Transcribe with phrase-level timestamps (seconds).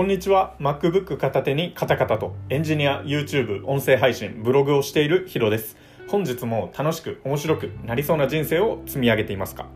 [0.00, 0.54] こんにちは。
[0.58, 5.76] MacBook 片手にカタカタとエンジニア、YouTube、音声配信、ブログをしているヒロです。
[6.08, 9.66] 本日も楽しく面白くなりそうな人生を積み上げていますか？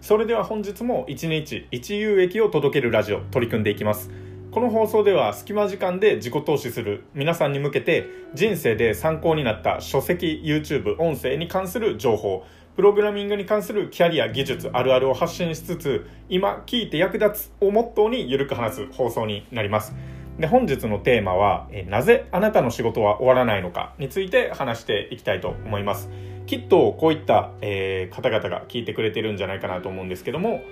[0.00, 4.10] それでは本日も1日1有益を届けるラジオ取り組んでいきます。
[4.54, 12.44] この放送では隙間時間で自己投資する皆さんに向けて人生で参考になった書籍、YouTube、音声に関する情報、
[12.76, 19.92] プログラミングに関するキャリア、技術、あるあるを発信しつつ、今聞いて役立つをモットーにゆるく話す放送になります。
[20.38, 26.10] で、本日のテーマは、えなぜあなたの仕事は終わらないのかについて話していきたいと思います。
[26.46, 30.62] きっとこういった、えー、方々が聞いてくれてるんじゃないかなと思うんですけども、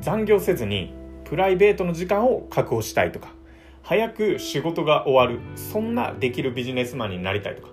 [0.00, 0.94] 残業せずに
[1.26, 3.34] プライベートの時間を確保したいとか、
[3.82, 7.68] 早く仕事が終わる、そんなできるビジネスマンになりたいとか、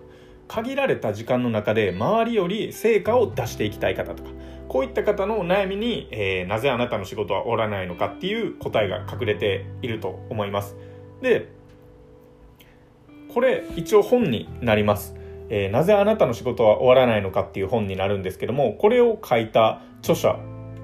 [0.47, 4.29] 限られた時間の中で周りより成果を出していきたい方とか
[4.67, 10.75] こういった方の悩みに、えー、なぜあなたの仕事は終わらないのかっていう答えが隠れていると思います。
[11.21, 11.51] で
[13.33, 15.15] これ一応本になります、
[15.49, 20.37] えー、なぜあなたの仕事は終わらないのかっていう本になるんですけどもこれを書いた著者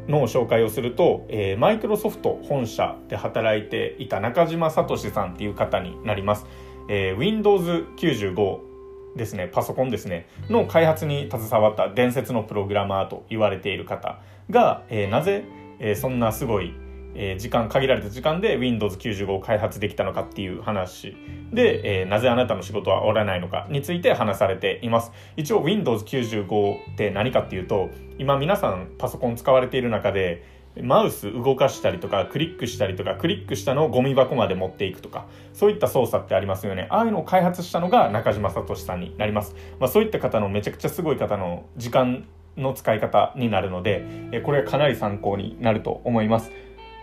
[0.09, 6.45] の紹介をすると、えー、マイクロソフト本社で働いていた中島聡さんっていう方になります、
[6.89, 8.69] えー、Windows95
[9.15, 15.43] ですね、パソコンですね、の開発に携わった伝説のプログラマーと言われている方が、えー、なぜ、
[15.80, 16.73] えー、そんなすごい、
[17.15, 21.15] え、時間、限られた時間で Windows95 を開発できたのかっていう話。
[21.52, 25.11] で、えー、なぜあなたの仕事は終わらないのかについて話されています。
[25.35, 36.87] 一応 Windows95 って何かっていうと、今皆さんパソコン使われている中で、マウス動かしたりとかクリックしたりとかクリックしたのをゴミ箱まで持っていくとかそういった操作ってありますよね。
[36.89, 46.52] ああいうのを開発したのが中島聡さんになります、まあ、そういった方のめちゃくちゃすごい方の時間の使い方になるのでこれはかなり参考になると思います。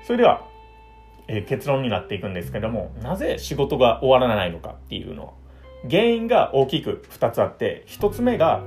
[0.06, 0.46] それでは、
[1.26, 5.32] えー、結論になっていくんですけどもなぜ仕事が終わらないのかっていうのは
[5.90, 8.62] 原因が大きく2つあって1つ目が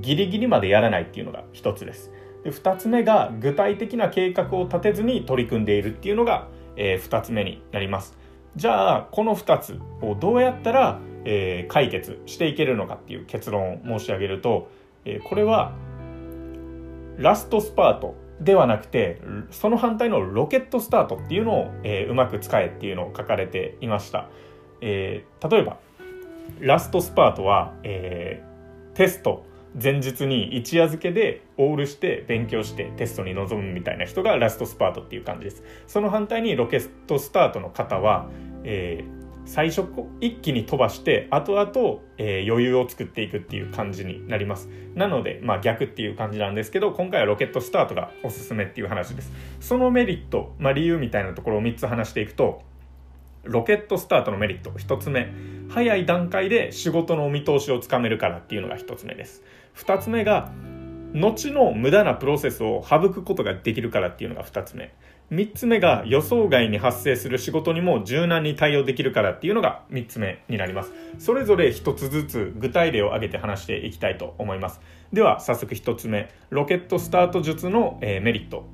[0.00, 2.10] ギリギリまでやらないっていうのが1つです。
[2.42, 8.16] で2つ目が具体的な計画を立てずに取り組んでいるっていうのが、えー、2つ目になります。
[8.56, 14.68] じゃあこの2つをどうやったら、えー、解決していけるのかっていう結論を申し上げると、
[15.04, 15.72] えー、これは
[17.16, 19.20] ラストスパートではなくて
[19.50, 24.28] その反対のロケットスタートっていうのを、えー、うまく使えっていうのを書かれていました、
[24.80, 25.78] えー、例えば
[26.60, 29.44] ラストスパートは、えー、テスト
[29.80, 35.62] 前日に一夜漬けでオールして勉強してテストに臨むみたいな人がラストスパートっていう感じです。
[35.86, 38.28] その反対にロケットスタートの方は、
[38.64, 39.19] えー、
[39.50, 39.82] 最初
[40.20, 44.68] 一気に飛ばして後々、えー、余裕を作っていくっていう感じになります。
[44.94, 49.32] なので、まあ、逆っていう感じなんですけど今回はロケットスタートがおすすめっていう話です。
[49.58, 52.62] そのメリット、まあ、理由みたいなところを3つ話していくと
[53.42, 55.32] ロケットスタートのメリット1つ目。
[55.68, 59.42] 早い段階で仕事のお見通しをつかめるからっていうのが1つ目です。
[59.74, 60.52] 2つ目が
[61.12, 64.94] 後の無駄なプロセスを省くことができるからっていうのが2つ目。
[65.30, 70.92] 3つ目が予想外に発生する仕事にも柔軟に対応できるからっていうのが3つ目になります。
[71.18, 74.80] それぞれ1つずつ具体例を挙げて話していきたいと思います。
[75.12, 78.64] では早速1つ目ロケットスタート術の、えメリット。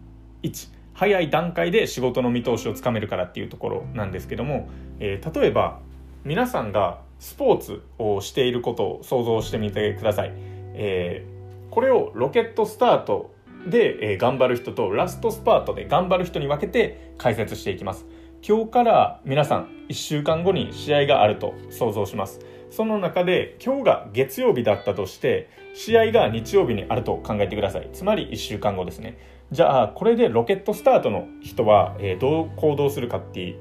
[0.43, 5.81] 1早い段階で仕事の見通しをつかめるからっていうところなんですけども、えー、例えば
[6.25, 10.33] 皆さんがスポーツをしていることを想像してみてください。
[10.75, 13.36] えー、これをロケットスタート
[13.67, 18.07] で、えー、頑張る人とラストスパートで頑張る人に分けて解説していきます。
[18.47, 22.41] 今日から皆さん1週間後に試合があると想像します。
[22.71, 27.91] その中で今日が月曜日だったとして試合が日曜日にあると考えてください。
[27.93, 29.19] つまり1週間後ですね。
[29.51, 33.57] じゃあこれでロケットスタートの人は、えー、どう行動するかって、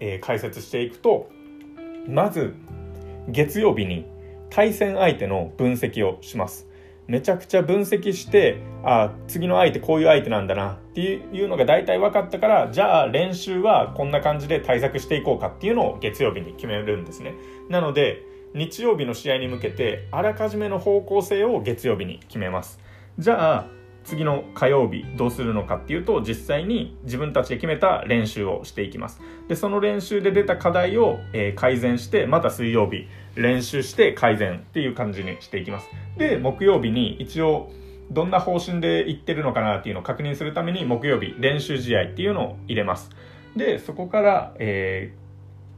[0.00, 1.28] えー、解説していくと
[2.06, 2.54] まず
[3.28, 4.06] 月曜日に
[4.50, 6.68] 対戦相手の分析をします。
[7.06, 17.34] めちゃくちゃ分析して、あ次の相手こういう相手なんだなっていうのが大体分かったから、じゃあ練習はこんな感じで対策していこうかっていうのを月曜日に決めるんですね。
[17.68, 18.22] なので、
[18.54, 22.78] 日曜日の試合に向けてあらかじめの方向性を月曜日に決めます。
[23.18, 23.66] じゃあ、
[24.04, 29.20] 次の火曜日どうするのかっていうと実際に自分たちで決めた練習をしていきます。
[29.48, 35.88] でその練習で出た課題を、えー、改善してまた水曜日練習して改善っていう感じにしていきます。
[36.16, 37.70] で木曜日に一応
[38.10, 43.10] どんな方針でいってるのかなっていうのを確認するために木曜日練習試合っていうのを入れます。
[43.56, 45.12] でそこから、え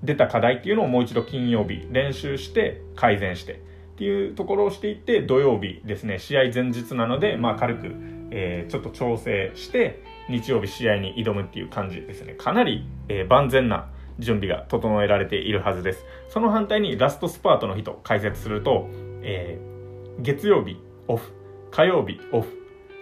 [0.03, 3.53] ー、出た課題っていうのをもう一度金曜日練習して改善して
[3.97, 12.35] っていうところをしていって土曜日ですね試合前日なので、まあ、軽くえー、ちょっと調整して日曜日試合に挑むっていう感じですね。
[12.35, 13.89] かなり、えー、万全な、
[14.19, 16.05] 準備が整えられているはずです。
[16.29, 18.89] その反対にラストスパートの日と解説すると、
[19.23, 20.79] えー、月曜日
[21.09, 21.33] オフ
[21.71, 22.49] 火曜日オフ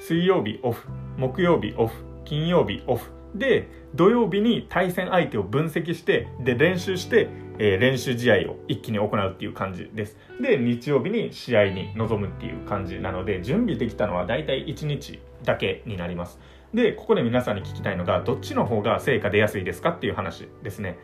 [0.01, 1.95] 水曜日オフ木曜日オフ
[2.25, 7.29] 金曜日オフで土曜日に対戦相手を分析してで練習して、
[7.59, 10.17] えー、練習試合を一気に行うっていう感じです。
[10.41, 16.39] で日曜日に試合に臨むっていう感じなので準備できたのは大体1日だけになります。
[16.73, 20.99] でここで皆さんに聞きたいのがどっちの方が成果出やすいですかっていう話ですね。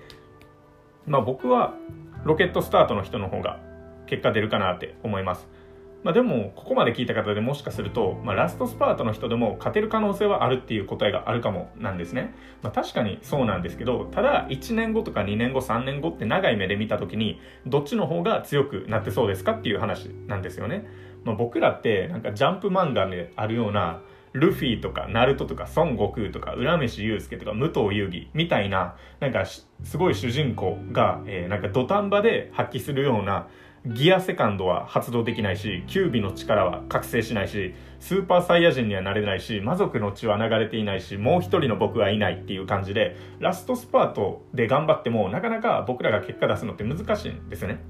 [1.07, 1.75] まあ僕は
[2.25, 3.61] ロケットスタートの人の方が
[4.07, 5.49] 結果出るかなって思います。
[6.03, 20.87] まあ、でもここまで聞いた方でもしかすると、まあ、ラストスパートの人でも勝てる可能性はあるっていう答えがあるかもなんですね、まあ、確かにそうなんですけどただ1年後とか2年後3年後って長い目で見た時にどっちの方が強くなってそうですかっていう話なんですよね、
[21.25, 24.01] まあ、僕らってなんかジャンプ漫画であるような
[24.33, 29.67] ルフィとかナルトとか孫悟空とか浦飯祐介とか武藤遊戯みたいななんかす
[29.99, 33.49] ごい主人公が、えー、なんか土壇場で発揮するような
[33.87, 47.81] ギアセカンドは発動できないし、キュービの力は覚醒しないし、スーパーサイヤ人にはなれないし、魔族の血は流れていないし、もう一人の僕はいないっていう感じで、ラストスパートで頑張っても、なかなか僕らが結果出すのって難しいんですよね。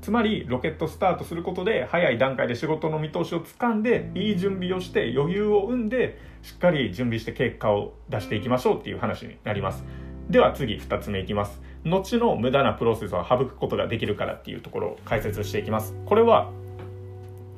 [0.00, 9.84] つまり、ロケットスタートすることで、早い段階で仕事の見通しをつかんで、いい準備をして余裕を生んで、しっかり準備して結果を出していきましょうっていう話になります。
[10.30, 15.94] では次2つ目いきます後の無駄なプロセスを省くことができるからっていうところを解説していきます。
[16.06, 16.50] これは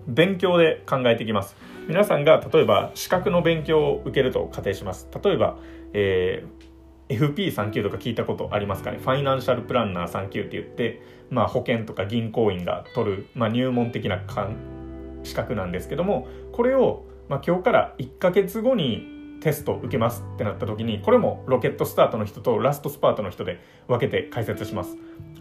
[0.07, 1.57] 勉強で考えていきます。
[1.89, 5.09] 皆さんが例えば資格の勉強を受けると仮定します。
[5.23, 5.57] 例えば、
[5.93, 8.99] えー、FP3 級とか聞いたことありますかね？
[8.99, 14.21] ファイナンシャルプランナー3級って言って、まあ、保険とか銀行員が取る、まあ、入門的な
[15.23, 24.97] 資格なんですけどもこれを、まあ、今日から1ヶ月後にテスト受けますってなった時にこれもロケットスタートの人とラストスパートの人で分けて解説します。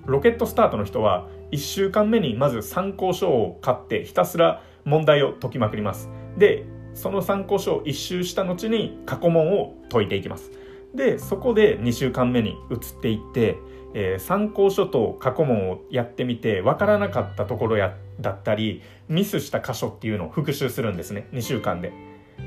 [0.06, 6.10] ロケットスタートの人は1週間目にまず参考書を買ってひたすら問題を解きまくります。
[6.38, 10.52] でその参考書を1周した後に過去問を解いていきます。
[10.96, 13.58] でそこで2週間目に移っていって、
[13.94, 21.28] えー、参考書と過去問をやってみて分からなかったところやだったりミスした箇所っていうのを復習するんですね。
[21.34, 21.94] 2週間で。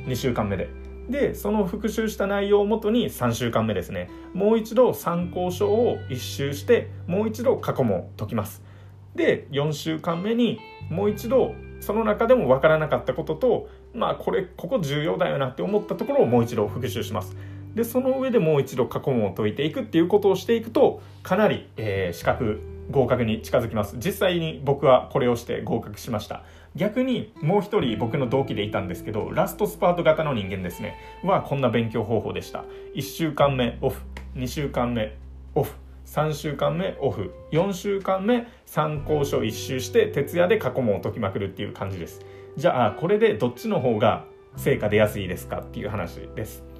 [0.06, 0.81] 2週間目で。
[1.08, 4.08] でその復習した内容をもとに3週間目ですね。
[4.34, 8.62] もう一度参考書を一周してもう一度過去問を解きます。
[9.14, 10.58] で4週間目に
[10.90, 17.37] もう一度その中でも分からなかったこととまあこれここ重要だよなって思ったところをもう一度復習します。
[17.75, 22.60] でその上でもう一度過去問を解いていくっていうことをしていくとかなり、えー、資格
[22.90, 23.96] 合格に近づきます。
[23.98, 26.44] 実際に僕はこれをして合格しました。
[26.74, 30.96] 逆にもう一人僕の同期でいたんですけどラストスパート型の人間ですね。
[31.22, 32.64] はこんな勉強方法でした。
[32.94, 34.02] 1週間目オフ。
[34.36, 35.16] 2週間目
[35.54, 35.72] オフ。
[36.06, 37.32] 3週間目オフ。
[37.52, 42.20] 4週間目参考書1周して徹夜で過去問を解きまくるっていう感じです。
[42.56, 44.24] じゃあこれでどっちの方が
[44.56, 46.72] 成果出やすいですかっていう話です。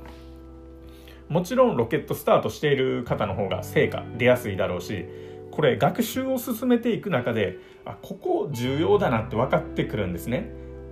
[1.33, 5.07] もちろんロケットスタートしている方の方が成果出やすいだろうし
[5.51, 10.51] これ学習を進めていく中であここ重要だなって分かってくるんですね。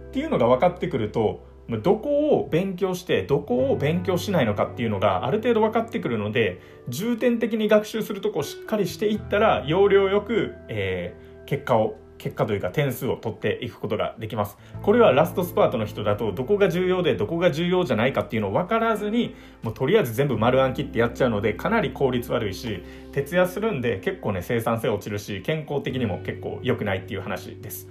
[0.08, 1.46] っていうのが分かってくると
[1.78, 14.58] どこを勉強してどこを勉強しないのかっていうのがある程度分かってくるので重点的に学習するとこをしっかりしていったら要領よく、えー、結果を結果というか点数を取っていくことができます。
[14.82, 27.88] これはラストスパートの人だとどこが重要でどこが重要じゃないかっていうのを分からずにもうとりあえず全部丸暗記ってやっちゃうのでかなり効率悪いし徹夜するんで結構ね生産性落ちるし健康的にも結構良くないっていう話です、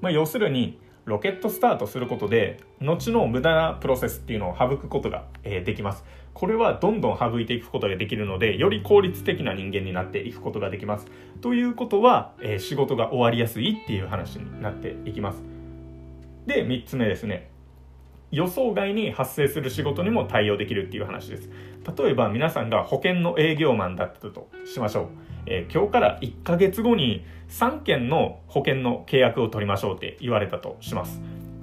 [0.00, 6.04] まあ、要するにロケットスタートすることで後の無駄なプロセスっていうのを省くことが、えできます。
[6.34, 11.06] これはどんどん省いていくことができるのでより効率的な人間になっていくことができます。
[11.40, 15.42] ということは、え、仕事が終わりやすいっていう話になっていきます。
[16.46, 17.50] で3つ目ですね。
[18.30, 21.50] 予想外に発生する仕事にも対応できるっていう話です。
[21.96, 25.08] 例えば皆さんが保険の営業マンだったとしましょう、
[25.50, 31.20] えー、今日から1ヶ月後に3件の保険の契約を取りましょうって言われたとします。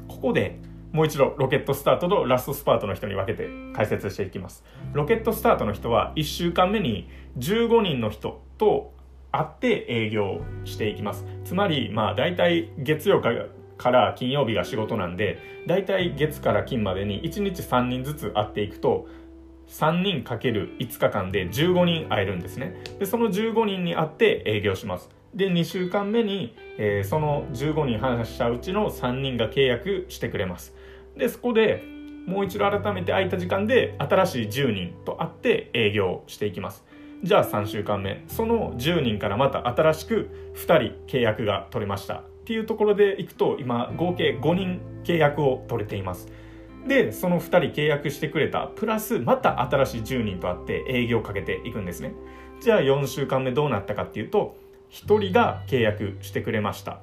[0.07, 0.59] ここで
[0.91, 4.63] もう一度ロケットスタートとラストスパートの人に分けて解説していきます。
[4.93, 8.93] ロケットスタートの人は1週間目に15人の人と
[9.31, 11.25] 会って営業していきます。
[11.43, 15.37] つまりまあ大体月曜から金曜日が仕事なんで
[15.67, 19.07] 大体月から金までに1日3人ずつ会っていくと
[19.67, 22.75] 3人かける5日間で15人会えるんですね。
[22.99, 25.09] でその15人に会って営業します。
[25.33, 30.73] で2週間目に、えー、その15人話したうちの3人が契約してくれます。
[31.17, 31.83] でそこで
[32.25, 36.85] もう一度改めて空いた時間で新しい10人と会って営業していきます。
[37.23, 38.23] じゃあ3週間目。
[38.27, 42.15] その10人からまた新しく2人契約が取れました。
[42.15, 46.27] っていうところでいくと今合計5人契約を取れています。
[46.87, 52.13] でその2人契約してくれたプラスまた新しい10人と会って営業をかけていくんですね。
[52.61, 54.55] じゃあ4週間目どうなったかっていうと
[54.91, 56.99] 1人が契約してくれました。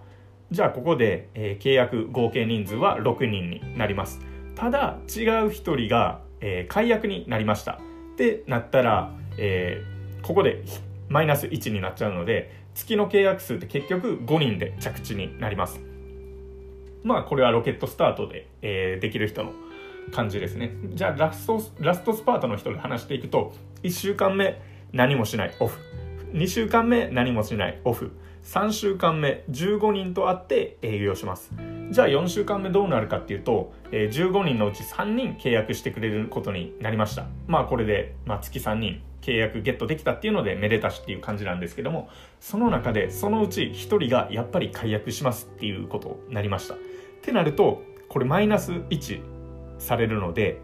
[0.50, 4.20] じゃあここで、えー、契約合計人数は6人になります。
[4.54, 7.72] ただ違う1人が、えー、解約になりました。
[7.72, 10.62] ってなったら、えー、ここで
[11.08, 15.80] マイナス1になっちゃうので月の契約数って結局5人で着地になります。
[17.02, 19.52] まあこれはロケットスタートで、えー、できる人の
[20.11, 20.73] 感じですね。
[20.94, 24.61] じゃあラストラストスパートの人で話していくと1週間目
[24.92, 25.78] 何もしないオフ。
[26.32, 28.12] 2週間目何もしないオフ。
[28.44, 31.52] 3週間目15人と会って営業します。
[31.90, 37.26] じゃあ4週間目どうなるかっていうと、えー、15人のうち3人契約してくれることになりました。
[37.47, 42.09] まあこれで、まあ、月3人契約ゲットできたっていうのでめでたしっていう感じなんですけども
[42.40, 46.75] その中でそのうち1人がやっぱり解約しますっていうことになりました。
[46.75, 46.78] っ
[47.23, 49.21] てなるとこれマイナス1
[49.82, 50.60] されるので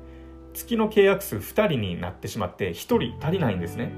[0.55, 3.93] 月の契約数2人になってしまって1人足りないんですね、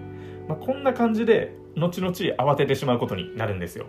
[0.48, 3.86] まあ、こんな感じで後々慌ててしまうことになるんですよ。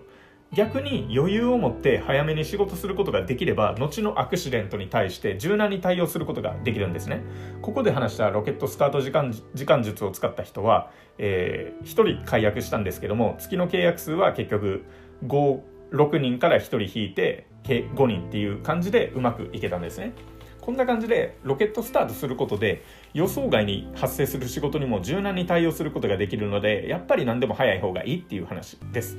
[0.53, 7.23] 逆に余裕を持って早めに仕事することができれば後のアクシデントに対して柔軟に対応することができるんですね。
[7.61, 14.83] ここで話したロケットスタート時間時間術を使った人は、えー、1人解約したんですけども月の契約数は結局
[15.25, 20.13] 56人から1人引いて5人っていう感じでうまくいけたんですね。
[20.61, 29.17] こんな感じでロケットスタートすることで予想外に発生する仕事にも柔軟に対応することができるのでやっぱり何でも早い方がいいっていう話です。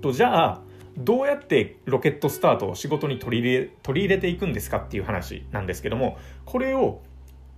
[0.00, 0.62] とじゃあ
[0.96, 7.02] どうやってロケットスタートを仕事に取り入れ取り入れていくんですかっていう話なんですけどもこれを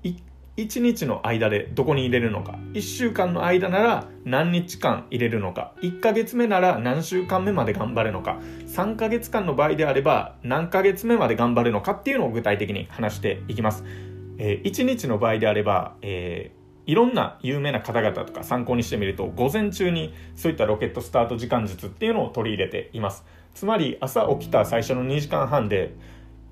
[0.04, 0.16] 1
[0.56, 2.58] 日の間でどこに入れるのか。
[2.72, 5.72] 1週間の間なら何日間入れるのか。
[5.82, 8.38] 1ヶ月目なら何週間目まで頑張るのか。
[8.76, 13.84] 3ヶ月間の場合であれば何ヶ月目まで頑張るのかっていうのを具体的に話していきます、
[14.36, 23.24] えー、1日の場合であれば、えー、いろんな有名な方々とか参考にしてみると午前中にそういったロケットスタート時間術っていうのを取り入れています。
[23.54, 25.94] つまり朝起きた最初の2時間半で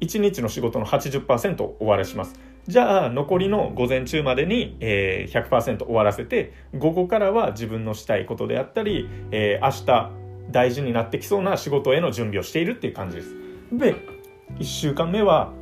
[0.00, 2.53] 1日の仕事の80%終わらします。
[2.66, 10.10] じゃあ残りの午前中までに、えー、100%終わらせて午後からは自分のしたいことであったり、えー、明日
[10.50, 13.34] 大事になってきそうな仕事への準備をしているっていう感じです。
[13.72, 13.94] で
[14.58, 15.52] 1週間目は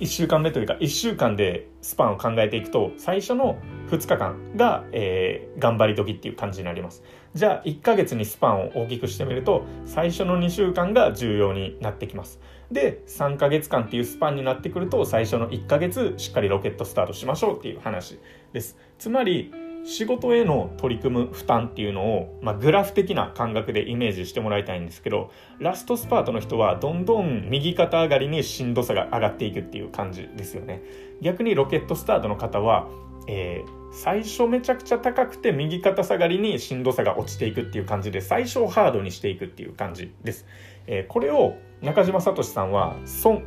[0.00, 3.58] 1週間目というか1週間でスパンを考えていくと最初の
[3.90, 7.02] 2日間が、えー、頑張り時っていう感じになります
[7.34, 12.40] じゃあ1ヶ月にスパンを大きくしてみると最初の2週間が重要になってきます
[12.70, 18.18] で3ヶ月間っていうスパンになってくると最初の1ヶ月しっかりロケットスタートしましょうっていう話
[18.52, 18.76] です。
[18.98, 19.52] つまり
[19.84, 30.82] 仕事への取り組む負担っていうのを、まあ、グラフ的な感覚でイメージしてもらいたいんですけどラストスパートの人はどんどん右肩上がりにしんどさが上がっていくっていう感じですよね。
[31.22, 32.86] 逆にロケットスタートの方は、
[33.28, 40.46] えー、最初めちゃくちゃ高くて右肩下がりにしんどさが落ちていくっていう感じで最初ハードにしていくっていう感じです、
[40.86, 43.42] えー、これを中島聡さんは孫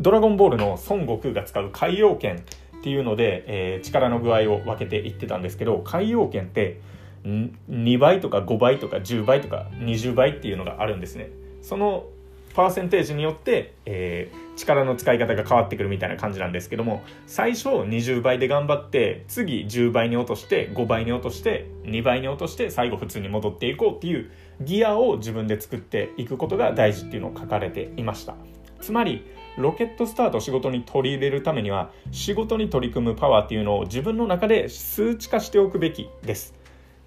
[0.00, 2.44] ドラゴンボールの孫悟空が使う海洋圏
[2.78, 6.80] っていうので、えー、力の具合を分けていってたんですけど海洋圏って
[7.24, 11.30] 2倍とか5倍とか10倍とか20倍っていうのがあるんですね。
[11.62, 12.06] その
[12.54, 28.34] パーセンテージによって、えー、力の使い方が変わってくるみたいな感じなんですけども最初20倍で頑張って次10倍に落として5倍に落として2倍に落として最後普通に戻っていこうっていうギアを自分で作っていくことが大事っていうのを書かれていました。
[28.80, 29.24] つまり
[29.58, 36.54] ロケットスタートを仕事に取り入れるためには仕事に取り組むパワーっていうのを自分の中で数値化しておくべきです。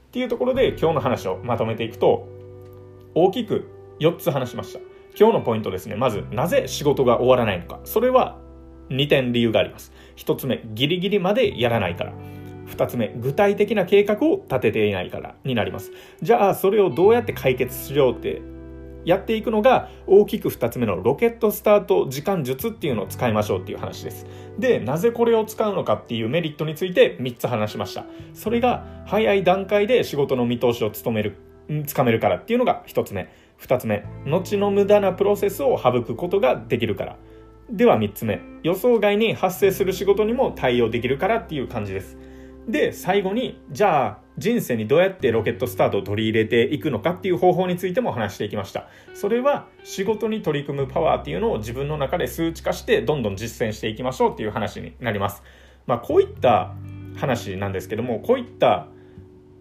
[0.07, 2.27] っていうところで今日の話をまとめていくと
[3.13, 4.79] 大きく4つ話しました。
[5.17, 5.95] 今日のポイントですね。
[5.95, 7.79] まずなぜ仕事が終わらないのか。
[7.83, 8.39] それは
[8.89, 9.91] 2点理由があります。
[10.17, 12.13] 1つ目ギリギリまでやらないから。
[12.69, 15.91] 2つ目具体的な計画を立てていないからになります。
[16.21, 18.41] じゃあそれをどうやって解決しようって
[19.05, 24.25] やっていくのが大きく2つ目のロケットスタート時間術っていうのを使いましょうっていう話です。
[24.57, 28.05] でなぜこれを使うのかっていうメリットについて3つ話しました。
[28.33, 31.35] それが早い段階で仕事の見通しを務める
[31.85, 33.29] つかめるからっていうのが1つ目。
[33.61, 37.17] 2つ目後の無駄なプロセスを省くことができるから。
[37.69, 42.17] では3つ目予想外に発生する仕事にも対応できるからっていう感じです。
[42.71, 48.87] で最後にじゃあ人生にどうやってロケットスタートを取り入れていくのかっていう方法についても話していきました。
[49.13, 55.43] それは仕事に取り組むパワーっていうのを自分の中で数値化してどんどん実践していきましょうっていう話になります。
[55.87, 56.73] まあこういった
[57.17, 58.87] 話なんですけどもこういった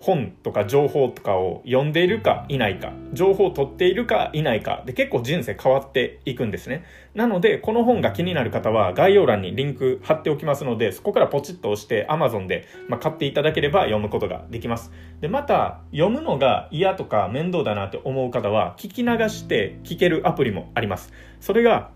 [0.01, 6.85] 本とか情報とかを読んでいるかいないか、情報を取っているかいないかで結構人生変わっていくんですね。
[7.15, 14.93] なので、この本が気になる方は概要欄にリンク貼っておきますので、そこからポチッと押して Amazon で、まあ、買っていただければ読むことができます。
[15.21, 21.13] で、また、読むのが嫌とか面倒だなって思う方は、聞き流して聞けるアプリもあります。
[21.41, 21.91] それが、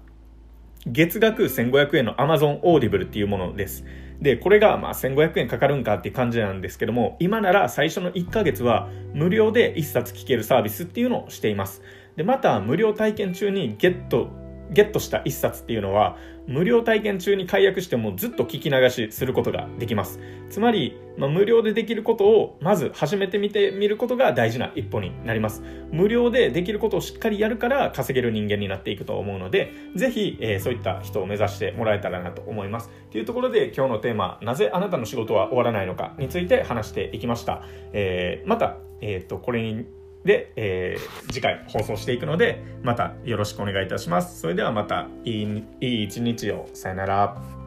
[0.87, 3.85] 月額1500円の Amazon Audible っていうものです。
[4.23, 11.83] で、これがまあ1500円かかるんかって感じなんですけども、今なら最初の1ヶ月は無料で1冊聞けるサービスっていうのをしています。
[12.14, 14.31] で、また無料体験中にゲット
[14.73, 20.19] ゲットした一冊っていうのは無料体験中に解約してもずっと聞き流しすることができます。
[20.50, 25.62] つまり、まあ、無料でできることをまず始めてみてみることが大事な一歩になります。
[25.93, 32.91] 無料でできることをしっかりやるから稼げる人間になっていくと思うのでぜひ、えー、そういった人を目指してもらえたらなと思います。
[33.11, 37.62] というところで今日のテーマなぜあなたの仕事は終わらないのかについて話していきました、
[37.93, 39.87] えー、また、えー、とこれに
[40.25, 44.41] で、えー、次回放送していくので、またよろしくお願いいたします。
[44.41, 46.69] それではまたいい、いい一日を。
[46.75, 47.62] さよなら。